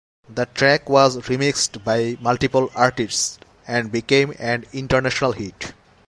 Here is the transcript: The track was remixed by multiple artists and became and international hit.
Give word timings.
The 0.27 0.47
track 0.47 0.89
was 0.89 1.15
remixed 1.17 1.83
by 1.83 2.17
multiple 2.19 2.71
artists 2.73 3.37
and 3.67 3.91
became 3.91 4.33
and 4.39 4.65
international 4.73 5.31
hit. 5.31 5.75